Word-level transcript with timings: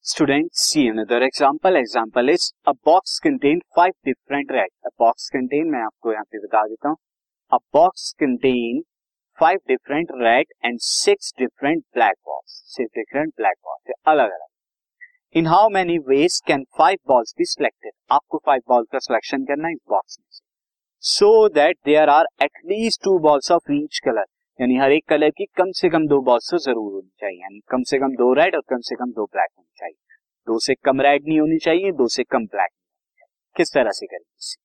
Students, 0.00 0.60
see 0.60 0.86
another 0.86 1.22
example. 1.22 1.74
Example 1.74 2.28
is 2.28 2.52
a 2.64 2.72
box 2.74 3.18
contain 3.18 3.60
five 3.74 3.92
different 4.04 4.50
red. 4.50 4.68
A 4.84 4.90
box 4.98 5.28
contain 5.34 5.64
मैं 5.72 5.80
आपको 5.84 6.12
यहाँ 6.12 6.24
पे 6.24 6.38
बता 6.38 6.62
देता 6.66 6.88
हूँ. 6.88 6.96
A 7.54 7.58
box 7.76 8.12
contain 8.22 8.82
five 9.40 9.58
different 9.70 10.12
red 10.20 10.44
and 10.62 10.80
six 10.80 11.32
different 11.40 11.84
black 11.96 12.14
balls. 12.24 12.62
Six 12.76 12.88
different 13.00 13.34
black 13.40 13.58
balls. 13.64 13.96
अलग 14.06 14.24
अलग. 14.24 14.46
In 15.40 15.44
how 15.44 15.68
many 15.68 15.98
ways 16.10 16.40
can 16.50 16.64
five 16.78 17.02
balls 17.10 17.34
be 17.38 17.44
selected? 17.44 17.94
आपको 18.10 18.40
five 18.48 18.64
balls 18.70 18.86
का 18.92 18.98
selection 18.98 19.46
करना 19.48 19.68
है 19.68 19.74
इस 19.74 19.80
box 19.92 20.18
में 20.20 20.26
से. 20.30 20.44
So 21.00 21.48
that 21.58 21.74
there 21.84 22.08
are 22.08 22.24
at 22.40 22.64
least 22.72 23.02
two 23.08 23.18
balls 23.28 23.50
of 23.50 23.76
each 23.80 24.00
color. 24.04 24.26
यानी 24.61 24.75
हर 24.77 24.91
एक 24.91 25.05
कलर 25.09 25.29
की 25.31 25.45
कम 25.57 25.71
से 25.75 25.89
कम 25.89 26.05
दो 26.07 26.19
बॉल्स 26.23 26.49
तो 26.51 26.57
ज़रूर 26.59 26.91
होनी 26.93 27.09
चाहिए, 27.19 27.37
यानी 27.37 27.59
कम 27.69 27.83
से 27.83 27.97
कम 27.99 28.15
दो 28.15 28.33
रेड 28.33 28.55
और 28.55 28.61
कम 28.69 28.79
से 28.79 28.95
कम 28.95 29.11
दो 29.11 29.23
ब्लैक 29.25 29.49
होनी 29.51 29.71
चाहिए। 29.77 30.17
दो 30.47 30.57
से 30.59 30.73
कम 30.85 31.01
रेड 31.01 31.27
नहीं 31.27 31.39
होनी 31.39 31.57
चाहिए, 31.59 31.91
दो 31.91 32.07
से 32.07 32.23
कम 32.25 32.45
ब्लैक 32.47 32.69
किस 33.55 33.73
तरह 33.73 33.91
से 33.91 34.05
करेंगे 34.05 34.55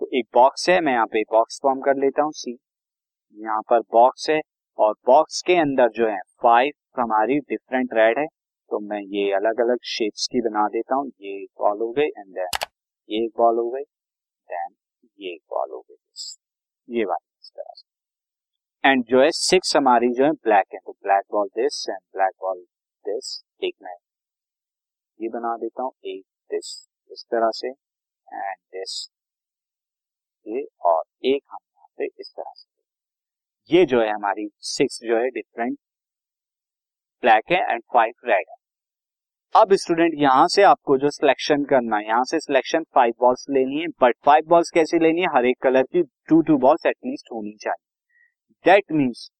तो 0.00 0.08
एक 0.12 0.26
बॉक्स 0.34 0.68
है, 0.68 0.80
मैं 0.80 0.92
यहाँ 0.92 1.06
पे 1.06 1.22
बॉक्स 1.30 1.58
फॉर्म 1.62 1.80
कर 1.80 1.96
लेता 1.96 2.22
हूँ 2.22 2.32
सी 2.34 2.52
यहाँ 3.36 3.62
पर 3.70 3.80
बॉक्स 3.92 4.28
है, 4.30 4.40
और 4.78 4.94
बॉक्स 5.06 5.40
के 5.46 5.56
अंदर 5.58 5.88
जो 5.94 6.08
है 6.08 6.18
फाइव 6.42 7.00
हमारी 7.00 7.38
डिफरेंट 7.40 7.94
रेड 7.94 8.18
है। 8.18 8.26
तो 8.70 8.80
मैं 8.82 9.00
ये 9.00 9.30
अलग 9.34 9.60
अलग 9.60 9.78
शेप्स 9.88 10.26
की 10.32 10.40
बना 10.42 10.66
देता 10.70 10.94
हूँ, 10.94 11.06
ये 11.20 11.32
एक 11.34 11.48
बॉल 11.60 11.78
हो 11.78 11.90
गई 11.92 12.06
एंड 12.08 12.34
देन 12.34 12.66
ये 13.08 13.24
एक 13.24 13.32
बॉल 13.38 13.58
हो 13.58 13.68
गई 13.70 13.82
देन 13.82 14.74
ये 15.18 15.32
एक 15.32 15.40
बॉल 15.50 15.70
हो 15.70 15.80
गई 15.80 16.98
ये 16.98 17.04
बात 17.04 17.20
इस 17.40 17.50
तरह 17.50 17.72
से। 17.74 17.91
एंड 18.84 19.04
जो 19.04 19.20
है 19.22 19.30
सिक्स 19.32 19.76
हमारी 19.76 20.08
जो 20.14 20.24
है 20.24 20.30
ब्लैक 20.32 20.66
है। 20.74 20.78
तो 20.78 20.92
black 20.94 21.24
ball 21.32 21.48
this 21.56 21.84
and 21.88 21.98
black 22.14 22.32
ball 22.40 22.58
this 23.04 23.42
एक 23.64 23.74
मैं। 23.82 23.94
ये 25.20 25.28
बना 25.30 25.56
देता 25.56 25.82
हूँ, 25.82 25.92
एक 26.04 26.24
दिस 26.50 26.70
इस 27.10 27.24
तरह 27.30 27.50
से 27.54 27.68
एंड 27.68 28.56
दिस 28.72 28.94
ये 30.46 30.66
और 30.84 31.02
एक 31.24 31.42
हम 31.50 31.58
यहाँ 31.58 31.88
पे 31.98 32.04
इस 32.06 32.32
तरह 32.36 32.52
से। 32.54 33.76
ये 33.76 33.84
जो 33.86 34.00
है 34.00 34.08
हमारी 34.10 34.48
सिक्स 34.70 34.98
जो 35.02 35.18
है 35.18 35.28
डिफरेंट 35.30 35.78
ब्लैक 37.22 37.52
है 37.52 37.60
एंड 37.64 37.82
फाइव 37.94 38.12
रेड 38.24 38.44
है। 38.48 38.56
अब 39.54 39.74
स्टूडेंट 39.76 40.14
यहाँ 40.16 40.48
से 40.48 40.62
आपको 40.64 40.96
जो 40.98 41.10
सिलेक्शन 41.10 41.64
करना 41.64 41.96
है, 41.96 42.06
यहाँ 42.06 42.24
से 42.24 42.40
सिलेक्शन 42.40 42.84
फाइव 42.94 43.14
बॉल्स 43.20 43.46
लेनी 43.50 43.80
है 43.80 43.88
बट 44.02 44.16
फाइव 44.24 44.48
बॉल्स 44.48 44.70
कैसे 44.70 44.98
लेनी 44.98 45.20
है? 45.20 45.28
हर 45.36 45.46
एक 45.46 45.62
कलर 45.62 45.82
की 45.84 46.02
टू 46.28 46.42
टू 46.42 46.58
बॉल्स 46.58 46.86
एटलीस्ट 46.86 47.32
होनी 47.32 47.56
चाहिए। 47.56 47.90
दैट 48.64 48.92
मीन्स 48.92 49.30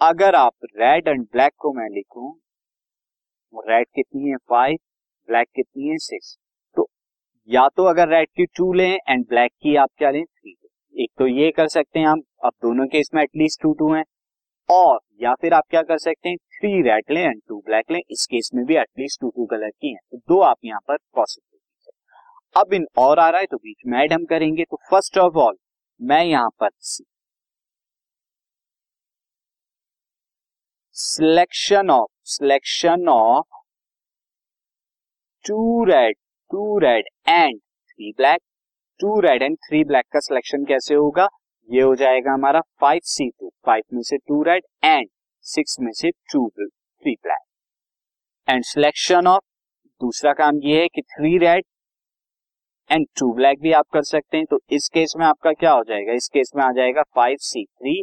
अगर 0.00 0.34
आप 0.34 0.52
रेड 0.76 1.08
एंड 1.08 1.22
ब्लैक 1.22 1.52
को 1.58 1.72
मैं 1.72 1.88
लिखूं 1.90 2.32
रेड 3.68 3.86
कितनी 3.94 4.28
है? 4.30 4.36
फाइव 4.50 4.76
ब्लैक 5.28 5.48
कितनी 5.54 5.88
है? 5.88 5.96
सिक्स 5.96 6.36
तो 6.76 6.86
या 7.48 7.66
तो 7.68 7.84
अगर 7.84 8.08
रेड 8.08 8.28
की 8.28 8.46
टू 8.46 8.72
लें 8.72 8.98
एंड 9.08 9.26
ब्लैक 9.28 9.52
की 9.52 9.74
आप 9.76 9.90
क्या 9.98 10.10
लें? 10.10 10.24
थ्री 10.24 10.54
एक 10.94 11.10
तो 11.18 11.26
ये 11.26 11.50
कर 11.50 11.68
सकते 11.68 11.98
हैं 11.98 12.06
हम 12.06 12.22
अब 12.44 12.52
दोनों 12.62 12.86
के 12.86 12.98
इसमें 12.98 13.22
एटलीस्ट 13.22 13.62
टू 13.62 13.72
टू 13.72 13.92
हैं. 13.94 14.04
और, 14.68 14.98
या 15.22 15.34
फिर 15.34 15.54
आप 15.54 15.64
क्या 15.70 15.82
कर 15.82 15.98
सकते 15.98 16.28
हैं? 16.28 16.36
थ्री 16.36 16.82
रेड 16.82 17.10
लें 17.10 17.22
एंड 17.22 17.40
टू 17.48 17.60
ब्लैक 17.66 17.90
लें. 17.90 18.00
इस 18.00 18.26
केस 18.26 18.50
में 18.54 18.64
भी 18.66 18.76
एटलीस्ट 18.76 19.20
टू 19.20 19.30
टू 19.30 19.46
कलर 19.46 19.70
की 19.70 19.92
हैं. 19.92 20.00
तो 20.10 20.18
दो 20.18 20.40
आप 20.40 20.56
यहाँ 20.64 20.80
पर 20.88 20.96
पॉसिबिलिटी 21.14 22.60
अब 22.60 22.72
इन 22.74 22.86
और 22.98 23.18
आ 23.18 23.28
रहा 23.30 23.40
है 23.40 23.46
तो 23.46 23.56
बीच 23.56 23.82
में 23.86 23.98
ऐड 23.98 24.12
हम 24.12 24.24
करेंगे. 24.24 24.64
तो 24.64 24.76
फ़र्स्ट 24.90 25.18
ऑफ़ 25.18 25.38
ऑल 25.38 25.56
मैं 26.00 26.24
यहाँ 26.24 26.50
पर 26.60 26.70
selection 31.02 31.90
of 31.90 32.08
selection 32.24 33.08
of 33.08 33.58
two 35.44 35.84
red 35.84 36.16
two 36.50 36.78
red 36.78 37.04
and 37.28 37.58
three 37.60 38.10
black 38.12 38.40
two 39.00 39.20
red 39.20 39.42
and 39.42 39.56
three 39.58 39.82
black 39.84 40.04
का 40.12 40.20
सिलेक्शन 40.20 40.64
कैसे 40.64 40.94
होगा? 40.94 41.28
ये 41.68 41.82
हो 41.82 41.94
जाएगा 41.94 42.32
हमारा 42.32 42.60
फाइव 42.80 43.00
सी 43.04 43.28
टू 43.30 43.52
फाइव 43.66 43.82
में 43.92 44.02
से 44.02 44.16
टू 44.18 44.42
रेड 44.42 44.64
एंड 44.84 45.08
सिक्स 45.46 45.76
में 45.80 45.92
से 45.92 46.10
two 46.32 46.46
three 46.48 47.14
black 47.14 47.44
and 48.48 48.64
selection 48.64 49.26
of 49.26 49.44
दूसरा 50.00 50.32
काम 50.32 50.60
ये 50.64 50.80
है 50.80 50.88
कि 50.88 51.02
three 51.02 51.36
red 51.38 51.64
and 52.90 53.06
two 53.18 53.32
black 53.34 53.60
भी 53.60 53.72
आप 53.72 53.86
कर 53.92 54.02
सकते 54.04 54.36
हैं। 54.36 54.46
तो 54.50 54.60
इस 54.70 54.88
केस 54.88 55.14
में 55.16 55.26
आपका 55.26 55.52
क्या 55.52 55.72
हो 55.72 55.84
जाएगा? 55.84 56.12
इस 56.12 56.28
केस 56.28 56.52
में 56.56 56.64
आ 56.64 56.72
जाएगा 56.72 57.02
five 57.02 57.36
C 57.40 57.64
three 57.64 58.00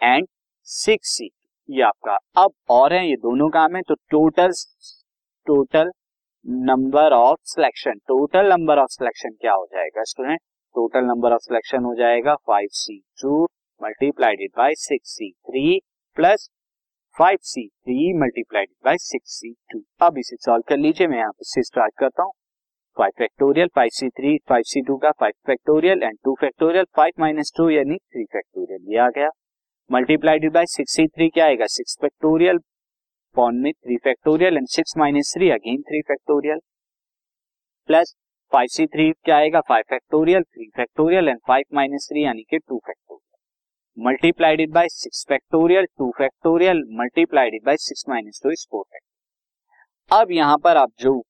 and 0.00 0.28
six 0.68 1.16
C 1.16 1.30
ये 1.68 1.82
आपका। 1.84 2.16
अब 2.36 2.52
और 2.70 2.92
है 2.92 3.06
ये 3.08 3.16
दोनों 3.18 3.48
काम 3.50 3.76
है 3.76 3.82
तो 3.88 3.94
total 4.10 4.52
total 5.46 5.90
number 6.66 7.12
of 7.14 7.38
selection 7.46 7.98
total 8.08 8.52
number 8.52 8.78
of 8.78 8.90
selection 8.90 9.30
क्या 9.40 9.52
हो 9.52 9.66
जाएगा 9.72 10.04
student 10.04 10.40
total 10.74 11.04
number 11.04 11.32
of 11.32 11.42
selection 11.42 11.84
हो 11.84 11.94
जाएगा 11.94 12.34
five 12.46 12.68
C 12.74 12.98
two 13.22 13.42
multiplied 13.80 14.50
by 14.56 14.74
six 14.78 15.14
C 15.16 15.30
three 15.30 15.80
plus 16.16 16.48
five 17.16 17.38
C 17.42 17.66
three 17.68 18.12
multiplied 18.18 18.74
by 18.84 18.96
six 19.00 19.38
C 19.40 19.52
two 19.72 19.82
अब 20.00 20.18
इसे 20.18 20.36
solve 20.36 20.62
कर 20.68 20.76
लीजिए, 20.76 21.06
मैं 21.06 21.18
यहाँ 21.18 21.32
से 21.42 21.62
स्टार्ट 21.62 21.94
करता 21.98 22.22
हूँ। 22.22 22.32
Five 22.96 23.12
factorial 23.18 23.68
five 23.74 23.90
C 23.94 24.08
three 24.10 24.36
five 24.48 24.62
C 24.66 24.80
two 24.82 24.96
का 24.98 25.10
five 25.20 25.32
factorial 25.46 26.02
and 26.02 26.18
two 26.24 26.34
factorial 26.40 26.84
five 26.96 27.12
minus 27.20 27.52
two 27.56 27.68
यानी 27.70 27.96
थ्री 27.96 28.24
फैक्टोरियल 28.26 28.92
ये 28.92 28.98
आ 28.98 29.08
गया। 29.10 29.28
मल्टीप्लाइडेड 29.90 30.52
बाय 30.52 30.66
सिक्सटी 30.66 31.06
थ्री 31.06 31.28
क्या 31.28 31.44
आएगा? 31.44 31.66
सिक्स 31.66 31.96
फैक्टोरियल 32.00 32.58
पॉन 33.36 33.56
में 33.62 33.72
three 33.72 33.96
factorial 33.96 34.56
and 34.56 34.66
six 34.68 34.96
minus 34.98 35.32
three 35.36 35.48
again 35.50 35.80
three 35.82 36.00
factorial 36.08 36.58
plus 37.88 38.14
five 38.52 38.66
C 38.72 38.86
three 38.86 39.10
क्या 39.14 39.36
आएगा? 39.36 39.60
Five 39.60 39.84
factorial 39.90 40.42
three 40.42 40.68
factorial 40.76 41.28
and 41.28 41.38
five 41.48 41.64
minus 41.74 42.08
three 42.10 42.24
यानी 42.24 42.42
कि 42.42 42.58
two 42.58 42.78
factorial 42.78 44.06
multiplied 44.06 44.72
by 44.72 44.88
six 44.90 45.24
factorial 45.28 45.86
two 45.98 46.10
factorial 46.18 46.84
multiplied 46.98 47.64
by 47.66 47.76
six 47.80 48.04
minus 48.08 48.40
two 48.42 48.50
is 48.50 48.66
four 48.70 48.84
factorial 48.84 50.20
अब 50.20 50.32
यहाँ 50.32 50.58
पर 50.64 50.76
आप 50.76 50.92
जो 51.00 51.20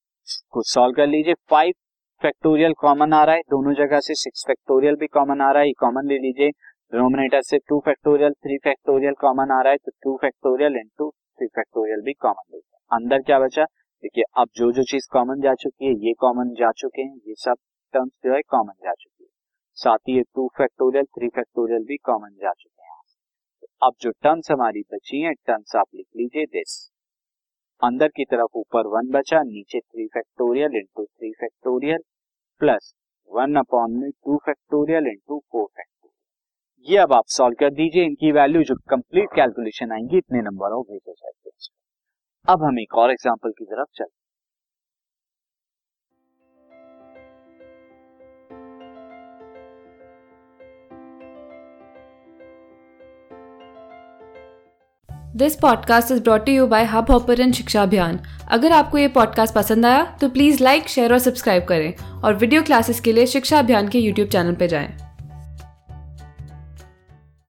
को 0.51 0.63
सॉल्व 0.67 0.95
कर 0.95 1.07
लीजिए 1.07 1.33
फाइव 1.49 1.73
फैक्टोरियल 2.21 2.73
कॉमन 2.79 3.13
आ 3.13 3.23
रहा 3.23 3.35
है, 3.35 3.41
दोनों 3.41 3.73
जगह 3.75 3.99
से 3.99 4.15
सिक्स 4.15 4.43
फैक्टोरियल 4.47 4.95
भी 4.95 5.07
कॉमन 5.07 5.41
आ 5.41 5.51
रहा 5.51 5.63
है 5.63 5.71
कॉमन 5.79 6.07
ले 6.07 6.17
लीजिए। 6.17 6.49
डिनोमिनेटर 6.93 7.41
से 7.41 7.57
two 7.57 7.79
factorial 7.79 8.33
three 8.33 8.57
factorial 8.57 9.13
common 9.13 9.51
आ 9.51 9.61
रहा 9.61 9.71
है 9.71 9.77
तो 9.77 9.91
two 10.03 10.15
factorial 10.17 10.75
into 10.75 11.09
three 11.09 11.47
factorial 11.47 12.01
भी 12.01 12.13
कॉमन 12.13 12.43
लेते 12.53 12.77
अंदर 12.91 13.21
क्या 13.21 13.39
बचा? 13.39 13.63
देखिए, 14.03 14.23
अब 14.37 14.47
जो 14.55 14.71
जो 14.71 14.83
चीज़ 14.83 15.07
कॉमन 15.11 15.41
जा 15.41 15.53
चुकी 15.53 15.85
है, 15.85 15.91
ये 15.91 16.13
कॉमन 16.13 16.53
जा 16.53 16.71
चुके 16.71 17.01
हैं, 17.01 17.15
ये 17.27 17.35
सब 17.35 17.55
टर्म्स 17.93 18.11
जो 18.25 18.33
है 18.33 18.41
कॉमन 18.41 18.73
जा 18.83 18.93
चुकी 18.93 19.23
है। 19.23 19.29
साथ 19.77 19.97
ही 20.09 20.15
ये 20.15 20.21
टू 20.35 20.47
फैक्टोरियल 20.57 21.05
थ्री 21.05 21.27
फैक्टोरियल 21.27 21.83
भी 21.83 21.97
कॉमन 21.97 22.31
जा 22.41 22.51
चुके 22.51 22.83
हैं। 22.83 23.01
तो 23.61 23.87
अब 23.87 23.93
जो 24.01 24.11
टर्म्स 24.23 24.51
हमारी 24.51 24.81
बची 24.93 25.21
हैं 25.21 25.33
टर्म्स 25.47 25.75
आप 25.75 25.87
लिख 25.95 26.07
लीजिए 26.15 26.45
दिस 26.45 26.77
अंदर 27.81 28.07
की 28.07 28.25
तरफ़ 28.25 28.57
ऊपर 28.57 28.87
वन 28.87 29.11
बचा, 29.11 29.43
नीचे 29.43 29.79
three 29.79 30.07
factorial 30.07 30.75
into 30.75 31.05
three 31.05 31.31
factorial 31.31 32.03
plus 32.61 32.93
one 33.31 33.55
upon 33.55 33.91
में 33.91 34.09
टू 34.11 34.37
फैक्टोरियल 34.37 35.07
इंटू 35.07 35.39
फोर 35.51 35.67
ये 36.89 36.97
अब 36.97 37.11
आप 37.13 37.23
सॉल्व 37.27 37.55
कर 37.59 37.69
दीजिए। 37.69 38.03
इनकी 38.03 38.31
वैल्यू 38.31 38.61
जो 38.63 38.75
कंप्लीट 38.89 39.27
कैलकुलेशन 39.35 39.91
आएँगी, 39.91 40.17
इतने 40.17 40.39
नंबर 40.41 40.71
ऑफ़ 40.73 40.91
वेजेस 40.91 41.69
अब 42.45 42.63
हम 42.63 42.79
एक 42.79 42.95
और 42.95 43.11
एग्जांपल 43.11 43.51
की 43.51 43.65
तरफ़ 43.65 43.87
चलते 43.95 44.17
this 55.37 55.55
podcast 55.55 56.11
is 56.11 56.21
brought 56.23 56.49
you 56.49 56.65
by 56.67 56.83
Hubhopper 57.11 57.51
Shiksha 57.51 57.83
Abhiyan 57.83 58.19
अगर 58.51 58.71
आपको 58.71 58.97
ये 58.97 59.07
पॉडकास्ट 59.07 59.55
पसंद 59.55 59.85
आया 59.85 60.03
तो 60.21 60.29
प्लीज़ 60.29 60.63
लाइक 60.63 60.87
शेयर 60.87 61.13
और 61.13 61.19
सब्सक्राइब 61.19 61.65
करें। 61.65 62.21
और 62.23 62.33
वीडियो 62.35 62.63
क्लासेस 62.63 62.99
के 62.99 63.13
लिए 63.13 63.25
शिक्षा 63.27 63.59
अभियान 63.59 63.87
के 63.87 63.99
यूट्यूब 63.99 64.29
चैनल 64.29 64.55
पर 64.55 64.67
जाएँ। 64.67 65.08